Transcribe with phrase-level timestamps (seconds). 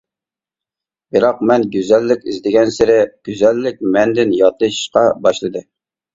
[1.15, 2.97] بىراق، مەن گۈزەللىك ئىزدىگەنسېرى
[3.31, 5.65] گۈزەللىك مەندىن ياتلىشىشقا باشلىدى.